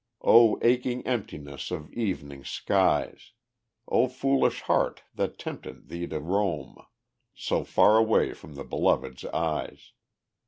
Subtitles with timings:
[0.23, 3.33] O aching emptiness of evening skies!
[3.87, 6.75] O foolish heart, what tempted thee to roam
[7.35, 9.91] So far away from the Beloved's eyes!